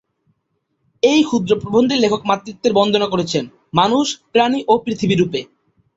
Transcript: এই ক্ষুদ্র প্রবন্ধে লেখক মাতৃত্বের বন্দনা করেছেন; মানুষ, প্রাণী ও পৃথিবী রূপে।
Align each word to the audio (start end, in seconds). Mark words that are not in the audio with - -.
এই 1.03 1.21
ক্ষুদ্র 1.23 1.51
প্রবন্ধে 1.61 1.95
লেখক 1.97 2.21
মাতৃত্বের 2.25 2.73
বন্দনা 2.73 3.07
করেছেন; 3.09 3.43
মানুষ, 3.73 4.05
প্রাণী 4.33 4.59
ও 4.67 4.73
পৃথিবী 4.85 5.15
রূপে। 5.15 5.39